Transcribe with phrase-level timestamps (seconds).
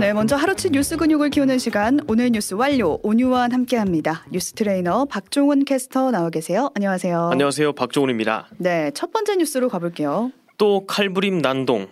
[0.00, 4.24] 네, 먼저 하루치 뉴스 근육을 키우는 시간 오늘 뉴스 완료 오뉴완 함께합니다.
[4.30, 6.70] 뉴스 트레이너 박종훈 캐스터 나와 계세요.
[6.74, 7.28] 안녕하세요.
[7.32, 7.74] 안녕하세요.
[7.74, 8.48] 박종훈입니다.
[8.56, 10.32] 네, 첫 번째 뉴스로 가볼게요.
[10.56, 11.88] 또 칼부림 난동.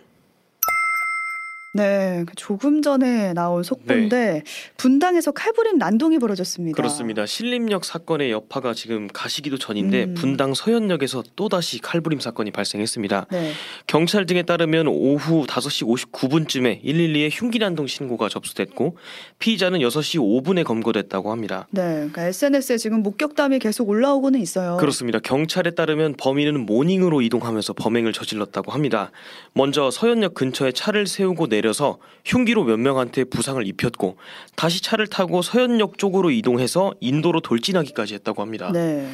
[1.75, 4.43] 네, 조금 전에 나온 속보인데
[4.79, 6.75] 분당에서 칼부림 난동이 벌어졌습니다.
[6.75, 7.27] 그렇습니다.
[7.27, 10.15] 신림역 사건의 여파가 지금 가시기도 전인데 음.
[10.15, 13.27] 분당 서현역에서 또 다시 칼부림 사건이 발생했습니다.
[13.31, 13.53] 네,
[13.87, 18.97] 경찰 등에 따르면 오후 5시 59분쯤에 112에 흉기 난동 신고가 접수됐고
[19.39, 21.69] 피의자는 6시 5분에 검거됐다고 합니다.
[21.71, 24.79] 네, 그러니까 SNS에 지금 목격담이 계속 올라오고는 있어요.
[24.79, 25.19] 그렇습니다.
[25.19, 29.11] 경찰에 따르면 범인은 모닝으로 이동하면서 범행을 저질렀다고 합니다.
[29.53, 34.17] 먼저 서현역 근처에 차를 세우고 내려 서 흉기로 몇 명한테 부상을 입혔고
[34.57, 38.71] 다시 차를 타고 서현역 쪽으로 이동해서 인도로 돌진하기까지 했다고 합니다.
[38.73, 39.09] 네,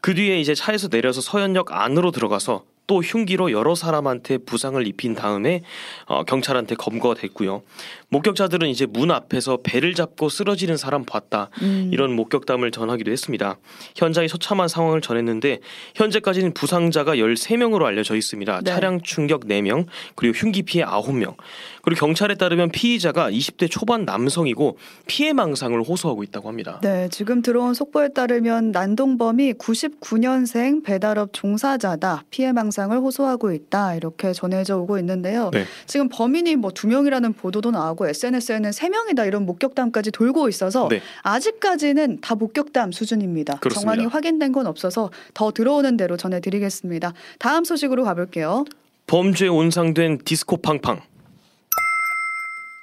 [0.00, 5.62] 그 뒤에 이제 차에서 내려서 서현역 안으로 들어가서 또 흉기로 여러 사람한테 부상을 입힌 다음에
[6.06, 7.62] 어, 경찰한테 검거됐고요.
[8.08, 13.56] 목격자들은 이제 문 앞에서 배를 잡고 쓰러지는 사람 봤다 음, 이런 목격담을 전하기도 했습니다.
[13.96, 15.60] 현장의 처참한 상황을 전했는데
[15.94, 18.60] 현재까지는 부상자가 13명으로 알려져 있습니다.
[18.62, 18.70] 네.
[18.70, 21.36] 차량 충격 4명 그리고 흉기 피해 9명
[21.82, 26.80] 그리고 경찰에 따르면 피의자가 20대 초반 남성이고 피해 망상을 호소하고 있다고 합니다.
[26.82, 32.24] 네, 지금 들어온 속보에 따르면 난동범이 99년생 배달업 종사자다.
[32.30, 33.94] 피해 망상 을 호소하고 있다.
[33.94, 35.50] 이렇게 전해져 오고 있는데요.
[35.52, 35.64] 네.
[35.86, 41.00] 지금 범인이 뭐 두 명이라는 보도도 나오고 SNS에는 세 명이다 이런 목격담까지 돌고 있어서 네.
[41.22, 43.58] 아직까지는 다 목격담 수준입니다.
[43.58, 43.92] 그렇습니다.
[43.92, 47.12] 정황이 확인된 건 없어서 더 들어오는 대로 전해드리겠습니다.
[47.38, 48.64] 다음 소식으로 가볼게요.
[49.06, 51.00] 범죄 온상된 디스코 팡팡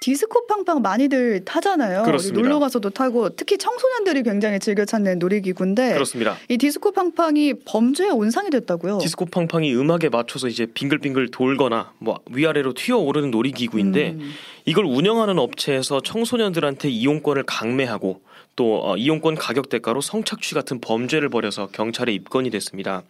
[0.01, 2.03] 디스코 팡팡 많이들 타잖아요.
[2.03, 2.41] 그렇습니다.
[2.41, 6.37] 놀러 가서도 타고 특히 청소년들이 굉장히 즐겨 찾는 놀이기구인데 그렇습니다.
[6.47, 8.99] 이 디스코 팡팡이 범죄의 온상이 됐다고요.
[8.99, 14.31] 디스코 팡팡이 음악에 맞춰서 이제 빙글빙글 돌거나 뭐 위아래로 튀어오르는 놀이기구인데 음,
[14.63, 18.21] 이걸 운영하는 업체에서 청소년들한테 이용권을 강매하고
[18.55, 23.03] 또 어, 이용권 가격 대가로 성착취 같은 범죄를 벌여서 경찰에 입건이 됐습니다.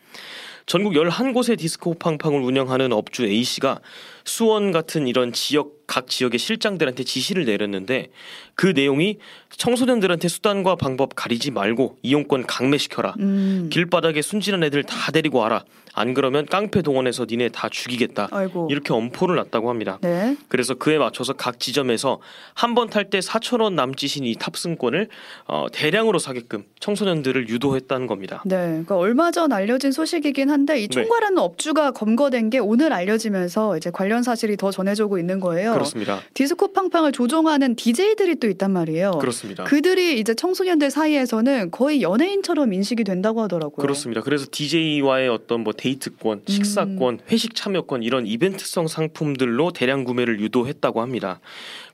[0.65, 3.79] 전국 11곳의 디스코 팡팡을 운영하는 업주 A씨가
[4.25, 8.09] 수원 같은 이런 지역 각 지역의 실장들한테 지시를 내렸는데
[8.53, 9.17] 그 내용이
[9.49, 13.15] 청소년들한테 수단과 방법 가리지 말고 이용권 강매시켜라.
[13.19, 13.69] 음.
[13.73, 15.63] 길바닥에 순진한 애들 다 데리고 와라.
[15.95, 18.27] 안 그러면 깡패 동원해서 니네 다 죽이겠다.
[18.31, 18.67] 아이고.
[18.69, 19.97] 이렇게 엄포를 놨다고 합니다.
[20.01, 20.37] 네.
[20.47, 22.19] 그래서 그에 맞춰서 각 지점에서
[22.53, 25.09] 한 번 탈 때 4천 원 남짓인 이 탑승권을
[25.47, 28.43] 어, 대량으로 사게끔 청소년들을 유도했다는 겁니다.
[28.45, 28.55] 네.
[28.55, 30.89] 그러니까 얼마 전 알려진 소식이긴 한데 이 네.
[30.89, 35.73] 총괄하는 업주가 검거된 게 오늘 알려지면서 이제 관련 사실이 더 전해지고 있는 거예요.
[35.79, 36.21] 그렇습니다.
[36.33, 39.11] 디스코 팡팡을 조종하는 DJ들이 또 있단 말이에요.
[39.19, 39.63] 그렇습니다.
[39.63, 43.77] 그들이 이제 청소년들 사이에서는 거의 연예인처럼 인식이 된다고 하더라고요.
[43.77, 44.21] 그렇습니다.
[44.21, 51.39] 그래서 DJ와의 어떤 뭐 데이트권, 식사권, 회식 참여권 이런 이벤트성 상품들로 대량 구매를 유도했다고 합니다.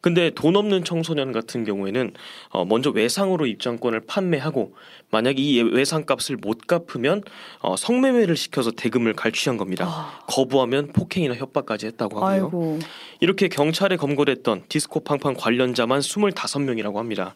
[0.06, 2.12] 근데 돈 없는 청소년 같은 경우에는
[2.50, 4.76] 어, 먼저 외상으로 입장권을 판매하고
[5.10, 7.24] 만약 이 외상값을 못 갚으면
[7.62, 9.86] 어, 성매매를 시켜서 대금을 갈취한 겁니다.
[9.88, 12.46] 아, 거부하면 폭행이나 협박까지 했다고 하고요.
[12.46, 12.80] 아이고.
[13.20, 17.34] 이렇게 경찰에 검거됐던 디스코 팡팡 관련자만 25명이라고 합니다.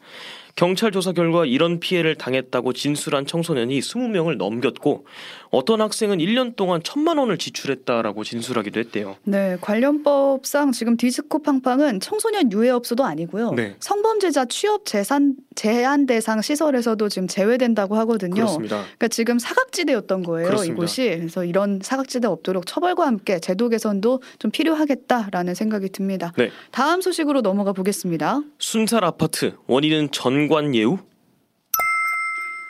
[0.60, 5.06] 경찰 조사 결과 이런 피해를 당했다고 진술한 청소년이 20명을 넘겼고
[5.52, 9.16] 어떤 학생은 1년 동안 천만 원을 지출했다라고 진술하기도 했대요.
[9.24, 13.54] 네, 관련법상 지금 디스코 팡팡은 청소년 유해업소도 아니고요.
[13.54, 13.78] 네.
[13.80, 18.36] 성범죄자 취업 재산 제한 대상 시설에서도 지금 제외된다고 하거든요.
[18.36, 18.82] 그렇습니다.
[18.82, 20.74] 그러니까 지금 사각지대였던 거예요, 그렇습니다.
[20.74, 21.04] 이곳이.
[21.20, 26.34] 그래서 이런 사각지대 없도록 처벌과 함께 제도 개선도 좀 필요하겠다라는 생각이 듭니다.
[26.38, 26.52] 네.
[26.72, 28.42] 다음 소식으로 넘어가 보겠습니다.
[28.60, 30.98] 순살 아파트 원인은 전관 예우?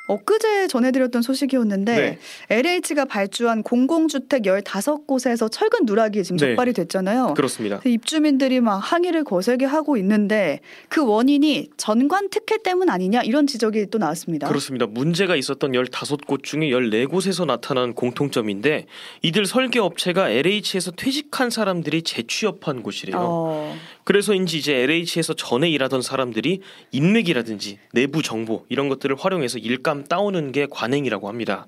[0.09, 2.19] 엊그제 전해드렸던 소식이었는데 네.
[2.50, 6.47] LH가 발주한 공공주택 15곳에서 철근 누락이 지금 네.
[6.47, 7.35] 적발이 됐잖아요.
[7.35, 7.79] 그렇습니다.
[7.79, 13.85] 그 입주민들이 막 항의를 거세게 하고 있는데 그 원인이 전관 특혜 때문 아니냐 이런 지적이
[13.91, 14.47] 또 나왔습니다.
[14.47, 14.88] 그렇습니다.
[14.88, 18.88] 문제가 있었던 15곳 중에 14곳에서 나타난 공통점인데
[19.22, 23.17] 이들 설계 업체가 LH에서 퇴직한 사람들이 재취업한 곳이래요.
[23.19, 23.75] 어,
[24.14, 26.61] 그래서인지 이제 LH에서 전에 일하던 사람들이
[26.91, 31.67] 인맥이라든지 내부 정보 이런 것들을 활용해서 일감 따오는 게 관행이라고 합니다.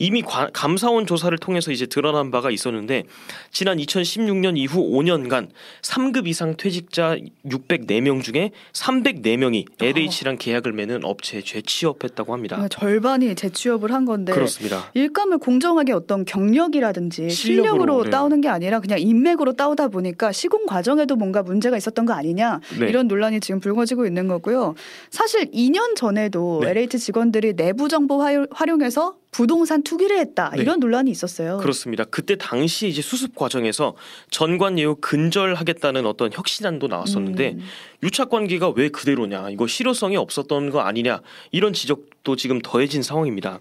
[0.00, 3.02] 이미 관- 감사원 조사를 통해서 이제 드러난 바가 있었는데
[3.50, 5.48] 지난 2016년 이후 5년간
[5.82, 12.54] 3급 이상 퇴직자 604명 중에 304명이 LH랑 계약을 맺는 업체에 재취업했다고 합니다.
[12.56, 14.88] 그러니까 절반이 재취업을 한 건데 그렇습니다.
[14.94, 18.10] 일감을 공정하게 어떤 경력이라든지 실력으로, 실력으로, 네.
[18.10, 22.60] 따오는 게 아니라 그냥 인맥으로 따오다 보니까 시공 과정에도 뭔가 문제 가 있었던 거 아니냐
[22.78, 22.86] 네.
[22.88, 24.74] 이런 논란이 지금 불거지고 있는 거고요.
[25.10, 26.70] 사실 2년 전에도 네.
[26.70, 30.62] LH 직원들이 내부 정보 활용- 활용해서 부동산 투기를 했다 네.
[30.62, 31.58] 이런 논란이 있었어요.
[31.58, 32.04] 그렇습니다.
[32.04, 33.94] 그때 당시 이제 수습 과정에서
[34.30, 37.60] 전관 예우 근절하겠다는 어떤 혁신안도 나왔었는데 음.
[38.02, 43.60] 유착 관계가 왜 그대로냐 이거 실효성이 없었던 거 아니냐 이런 지적도 지금 더해진 상황입니다.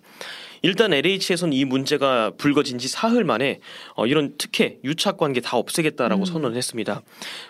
[0.62, 3.59] 일단 LH에서는 이 문제가 불거진 지 사흘 만에
[3.95, 6.25] 어, 이런 특혜 유착 관계 다 없애겠다라고 음.
[6.25, 7.01] 선언했습니다.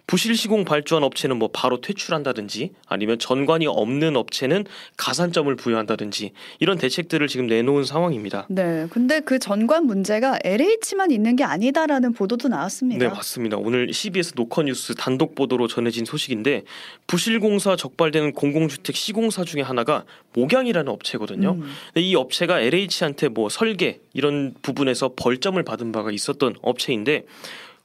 [0.07, 4.65] 부실 시공 발주한 업체는 뭐 바로 퇴출한다든지 아니면 전관이 없는 업체는
[4.97, 8.45] 가산점을 부여한다든지 이런 대책들을 지금 내놓은 상황입니다.
[8.49, 13.03] 네, 근데 그 전관 문제가 LH만 있는 게 아니다라는 보도도 나왔습니다.
[13.03, 13.57] 네 맞습니다.
[13.57, 16.63] 오늘 CBS 노컷뉴스 단독 보도로 전해진 소식인데
[17.07, 21.51] 부실 공사 적발되는 공공주택 시공사 중에 하나가 목양이라는 업체거든요.
[21.51, 21.71] 음.
[21.95, 27.25] 이 업체가 LH 한테 뭐 설계 이런 부분에서 벌점을 받은 바가 있었던 업체인데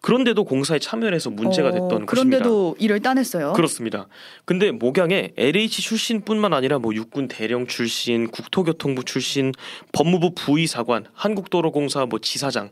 [0.03, 2.07] 그런데도 공사에 참여를 해서 문제가 어, 됐던 것입니다.
[2.07, 3.53] 그런데도 일을 따냈어요.
[3.53, 4.09] 그렇습니다.
[4.45, 9.53] 근데 목양에 LH 출신뿐만 아니라 뭐 육군 대령 출신, 국토교통부 출신,
[9.93, 12.71] 법무부 부의사관, 한국도로공사 뭐 지사장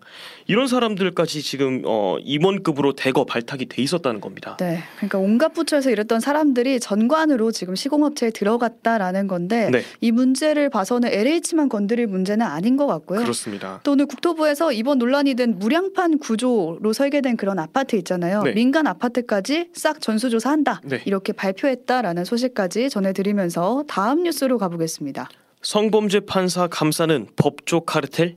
[0.48, 4.56] 이런 사람들까지 지금 어 임원급으로 대거 발탁이 돼 있었다는 겁니다.
[4.58, 9.84] 네, 그러니까 온갖 부처에서 일했던 사람들이 전관으로 지금 시공업체에 들어갔다라는 건데 네.
[10.00, 13.20] 이 문제를 봐서는 LH만 건드릴 문제는 아닌 것 같고요.
[13.20, 13.80] 그렇습니다.
[13.84, 18.42] 또 오늘 국토부에서 이번 논란이 된 무량판 구조로 설계 된 그런 아파트 있잖아요.
[18.42, 18.52] 네.
[18.52, 20.80] 민간 아파트까지 싹 전수조사한다.
[20.84, 21.02] 네.
[21.06, 25.28] 이렇게 발표했다라는 소식까지 전해드리면서 다음 뉴스로 가보겠습니다.
[25.62, 28.36] 성범죄 판사 감사는 법조 카르텔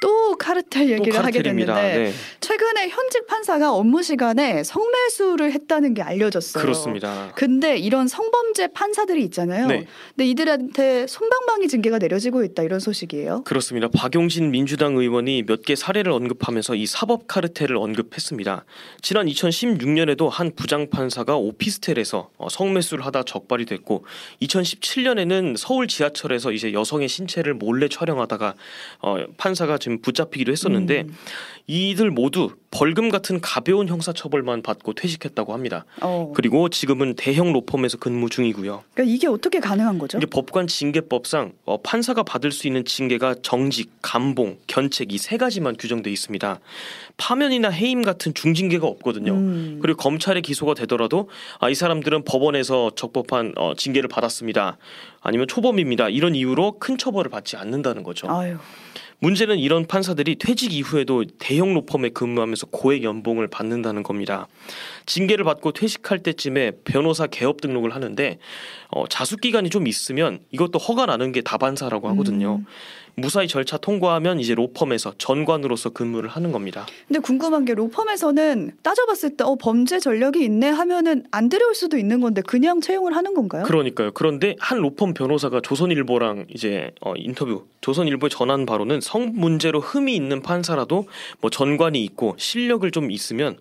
[0.00, 1.74] 또 카르텔 또 얘기를 하게 카르텔입니다.
[1.74, 6.62] 됐는데 네, 최근에 현직 판사가 업무 시간에 성매수를 했다는 게 알려졌어요.
[6.62, 7.32] 그렇습니다.
[7.36, 9.66] 근데 이런 성범죄 판사들이 있잖아요.
[9.66, 9.86] 네.
[10.16, 13.42] 근데 이들한테 손방망이 징계가 내려지고 있다 이런 소식이에요.
[13.44, 13.88] 그렇습니다.
[13.88, 18.64] 박용진 민주당 의원이 몇 개 사례를 언급하면서 이 사법 카르텔을 언급했습니다.
[19.02, 24.06] 지난 2016년에도 한 부장 판사가 오피스텔에서 어, 성매수를 하다 적발이 됐고
[24.40, 28.54] 2017년에는 서울 지하철에서 이제 여성의 신체를 몰래 촬영하다가
[29.02, 31.14] 어, 판사가 지금 붙잡히기도 했었는데 음.
[31.66, 35.84] 이들 모두 벌금 같은 가벼운 형사처벌만 받고 퇴직했다고 합니다.
[36.00, 36.32] 어.
[36.34, 38.82] 그리고 지금은 대형 로펌에서 근무 중이고요.
[38.94, 40.18] 그러니까 이게 어떻게 가능한 거죠?
[40.18, 45.76] 이게 법관 징계법상 어, 판사가 받을 수 있는 징계가 정직, 감봉, 견책 이 세 가지만
[45.76, 46.58] 규정돼 있습니다.
[47.16, 49.32] 파면이나 해임 같은 중징계가 없거든요.
[49.32, 49.78] 음.
[49.82, 51.28] 그리고 검찰에 기소가 되더라도
[51.60, 54.78] 아, 이 사람들은 법원에서 적법한 어, 징계를 받았습니다.
[55.20, 56.08] 아니면 초범입니다.
[56.08, 58.28] 이런 이유로 큰 처벌을 받지 않는다는 거죠.
[58.30, 58.56] 아유.
[59.20, 64.48] 문제는 이런 판사들이 퇴직 이후에도 대형 로펌에 근무하면서 고액 연봉을 받는다는 겁니다.
[65.06, 68.38] 징계를 받고 퇴직할 때쯤에 변호사 개업 등록을 하는데
[68.88, 72.56] 어, 자숙 기간이 좀 있으면 이것도 허가 나는 게 다반사라고 하거든요.
[72.56, 72.66] 음.
[73.20, 76.86] 무사히 절차 통과하면 이제 로펌에서 전관으로서 근무를 하는 겁니다.
[77.06, 82.20] 근데 궁금한 게 로펌에서는 따져봤을 때 어, 범죄 전력이 있네 하면은 안 들여올 수도 있는
[82.20, 83.64] 건데 그냥 채용을 하는 건가요?
[83.64, 84.12] 그러니까요.
[84.12, 90.42] 그런데 한 로펌 변호사가 조선일보랑 이제 어, 인터뷰 조선일보에 전한 바로는 성 문제로 흠이 있는
[90.42, 91.06] 판사라도
[91.40, 93.56] 뭐 전관이 있고 실력을 좀 있으면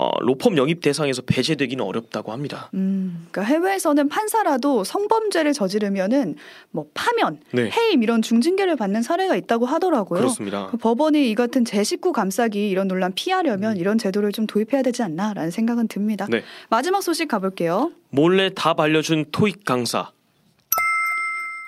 [0.00, 2.70] 어, 로펌 영입 대상에서 배제되기는 어렵다고 합니다.
[2.74, 6.36] 음, 그러니까 해외에서는 판사라도 성범죄를 저지르면은
[6.70, 10.20] 뭐 파면, 네, 해임 이런 중징계를 받는 사례가 있다고 하더라고요.
[10.20, 10.68] 그렇습니다.
[10.70, 15.02] 그 법원이 이 같은 제 식구 감싸기 이런 논란 피하려면 이런 제도를 좀 도입해야 되지
[15.02, 16.28] 않나라는 생각은 듭니다.
[16.30, 16.44] 네.
[16.70, 17.90] 마지막 소식 가볼게요.
[18.10, 20.12] 몰래 답 알려준 토익 강사.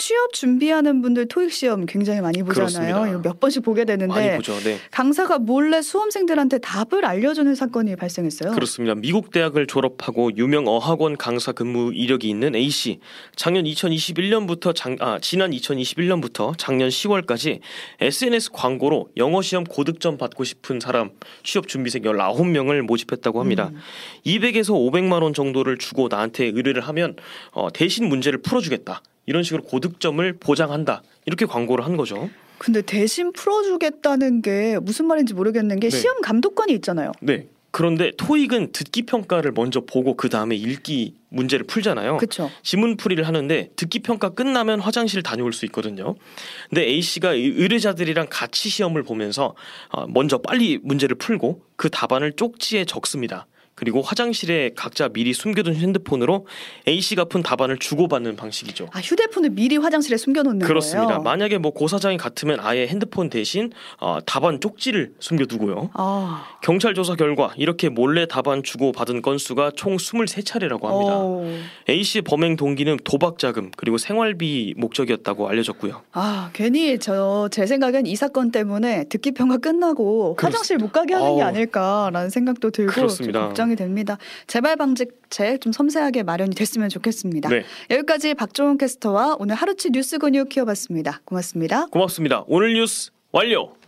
[0.01, 3.21] 취업 준비하는 분들 토익 시험 굉장히 많이 보잖아요.
[3.21, 4.59] 몇 번씩 보게 되는데 보죠.
[4.61, 4.79] 네.
[4.91, 8.53] 강사가 몰래 수험생들한테 답을 알려주는 사건이 발생했어요.
[8.53, 8.95] 그렇습니다.
[8.95, 12.99] 미국 대학을 졸업하고 유명 어학원 강사 근무 이력이 있는 A 씨.
[13.37, 17.61] 작년 2021년부터 장, 아, 지난 2021년부터 작년 10월까지
[18.01, 21.11] SNS 광고로 영어 시험 고득점 받고 싶은 사람
[21.43, 23.71] 취업 준비생 19명을 모집했다고 합니다.
[23.75, 23.79] 음.
[24.25, 27.17] 200에서 500만 원 정도를 주고 나한테 의뢰를 하면
[27.51, 29.03] 어, 대신 문제를 풀어주겠다.
[29.31, 31.05] 이런 식으로 고득점을 보장한다.
[31.25, 32.29] 이렇게 광고를 한 거죠.
[32.59, 35.97] 근데 대신 풀어주겠다는 게 무슨 말인지 모르겠는 게 네.
[35.97, 37.13] 시험 감독관이 있잖아요.
[37.21, 37.47] 네.
[37.71, 42.17] 그런데 토익은 듣기 평가를 먼저 보고 그 다음에 읽기 문제를 풀잖아요.
[42.17, 42.51] 그렇죠.
[42.65, 46.17] 지문풀이를 하는데 듣기 평가 끝나면 화장실 다녀올 수 있거든요.
[46.69, 49.55] 근데 A 씨가 이 의뢰자들이랑 같이 시험을 보면서
[49.91, 53.47] 어, 먼저 빨리 문제를 풀고 그 답안을 쪽지에 적습니다.
[53.81, 56.47] 그리고 화장실에 각자 미리 숨겨둔 핸드폰으로
[56.87, 58.89] A 씨가 푼 답안을 주고받는 방식이죠.
[58.93, 61.07] 아 휴대폰을 미리 화장실에 숨겨놓는 그렇습니다.
[61.07, 61.23] 거예요.
[61.23, 65.93] 만약에 뭐 고사장이 같으면 아예 핸드폰 대신 어, 답안 쪽지를 숨겨두고요.
[65.95, 71.13] 아, 경찰 조사 결과 이렇게 몰래 답안 주고 받은 건수가 총 23차례라고 합니다.
[71.17, 71.47] 어.
[71.89, 76.03] A 씨 범행 동기는 도박 자금 그리고 생활비 목적이었다고 알려졌고요.
[76.13, 81.15] 아 괜히 저 제 생각엔 이 사건 때문에 듣기 평가 끝나고 그렇- 화장실 못 가게
[81.15, 81.43] 하는 게.
[81.43, 83.53] 아닐까라는 생각도 들고 좀 그렇습니다.
[83.71, 84.19] 걱정이 됩니다.
[84.47, 87.49] 재발 방지책 좀 섬세하게 마련이 됐으면 좋겠습니다.
[87.49, 87.65] 네.
[87.91, 91.21] 여기까지 박종훈 캐스터와 오늘 하루치 뉴스 근육 키워봤습니다.
[91.25, 91.87] 고맙습니다.
[91.87, 92.45] 고맙습니다.
[92.49, 93.80] 오늘 뉴스 완료.